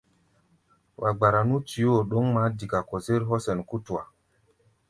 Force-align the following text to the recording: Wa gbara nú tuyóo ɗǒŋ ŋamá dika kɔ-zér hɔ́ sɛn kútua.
Wa 1.01 1.09
gbara 1.17 1.39
nú 1.47 1.55
tuyóo 1.67 1.99
ɗǒŋ 2.09 2.25
ŋamá 2.29 2.43
dika 2.57 2.79
kɔ-zér 2.89 3.21
hɔ́ 3.27 3.37
sɛn 3.45 3.59
kútua. 3.69 4.01